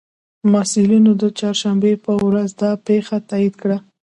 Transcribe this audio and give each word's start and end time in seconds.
مسئولینو 0.53 1.11
د 1.21 1.23
چهارشنبې 1.39 1.93
په 2.05 2.11
ورځ 2.27 2.49
دا 2.61 2.71
پېښه 2.87 3.15
تائید 3.29 3.53
کړه 3.61 3.77